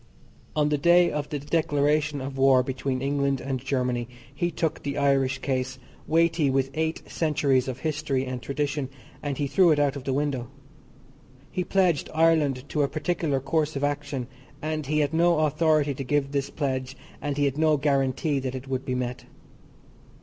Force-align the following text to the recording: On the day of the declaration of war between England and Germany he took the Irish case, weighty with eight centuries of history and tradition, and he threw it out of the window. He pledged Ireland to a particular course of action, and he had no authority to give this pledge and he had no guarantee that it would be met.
On 0.55 0.69
the 0.69 0.79
day 0.79 1.11
of 1.11 1.29
the 1.29 1.37
declaration 1.37 2.21
of 2.21 2.35
war 2.35 2.63
between 2.63 3.03
England 3.03 3.39
and 3.39 3.59
Germany 3.63 4.07
he 4.33 4.49
took 4.49 4.81
the 4.81 4.97
Irish 4.97 5.37
case, 5.37 5.77
weighty 6.07 6.49
with 6.49 6.71
eight 6.73 7.03
centuries 7.05 7.67
of 7.67 7.81
history 7.81 8.25
and 8.25 8.41
tradition, 8.41 8.89
and 9.21 9.37
he 9.37 9.45
threw 9.45 9.69
it 9.69 9.77
out 9.77 9.95
of 9.95 10.03
the 10.05 10.11
window. 10.13 10.47
He 11.51 11.63
pledged 11.63 12.09
Ireland 12.15 12.67
to 12.69 12.81
a 12.81 12.87
particular 12.89 13.39
course 13.39 13.75
of 13.75 13.83
action, 13.83 14.25
and 14.59 14.87
he 14.87 15.01
had 15.01 15.13
no 15.13 15.41
authority 15.41 15.93
to 15.93 16.03
give 16.03 16.31
this 16.31 16.49
pledge 16.49 16.97
and 17.21 17.37
he 17.37 17.45
had 17.45 17.59
no 17.59 17.77
guarantee 17.77 18.39
that 18.39 18.55
it 18.55 18.67
would 18.67 18.83
be 18.83 18.95
met. 18.95 19.25